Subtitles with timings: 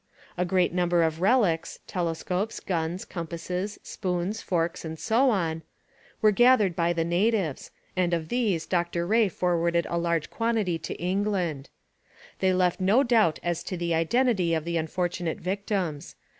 [0.35, 5.61] A great number of relics telescopes, guns, compasses, spoons, forks, and so on
[6.23, 10.95] were gathered by the natives, and of these Dr Rae forwarded a large quantity to
[10.95, 11.69] England.
[12.39, 16.15] They left no doubt as to the identity of the unfortunate victims.